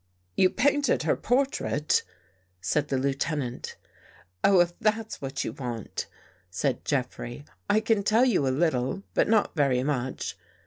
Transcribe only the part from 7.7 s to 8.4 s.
can tell